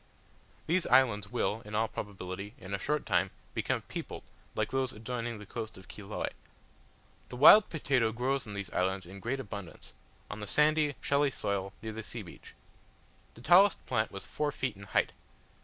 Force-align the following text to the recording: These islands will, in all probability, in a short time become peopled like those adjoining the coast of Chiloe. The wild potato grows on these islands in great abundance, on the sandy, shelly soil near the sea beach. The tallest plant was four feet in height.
These 0.65 0.87
islands 0.87 1.29
will, 1.31 1.61
in 1.63 1.75
all 1.75 1.87
probability, 1.87 2.55
in 2.57 2.73
a 2.73 2.79
short 2.79 3.05
time 3.05 3.29
become 3.53 3.83
peopled 3.83 4.23
like 4.55 4.71
those 4.71 4.93
adjoining 4.93 5.37
the 5.37 5.45
coast 5.45 5.77
of 5.77 5.87
Chiloe. 5.87 6.31
The 7.29 7.35
wild 7.37 7.69
potato 7.69 8.11
grows 8.11 8.47
on 8.47 8.55
these 8.55 8.71
islands 8.71 9.05
in 9.05 9.19
great 9.19 9.39
abundance, 9.39 9.93
on 10.27 10.39
the 10.39 10.47
sandy, 10.47 10.95
shelly 11.01 11.29
soil 11.29 11.71
near 11.83 11.93
the 11.93 12.01
sea 12.01 12.23
beach. 12.23 12.55
The 13.35 13.41
tallest 13.41 13.85
plant 13.85 14.11
was 14.11 14.25
four 14.25 14.51
feet 14.51 14.75
in 14.75 14.85
height. 14.89 15.11